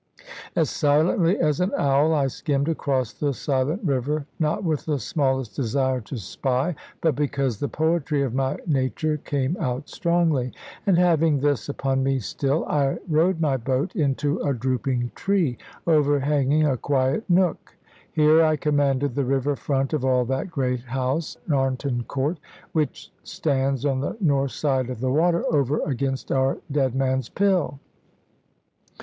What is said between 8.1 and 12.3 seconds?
of my nature came out strongly. And having this upon me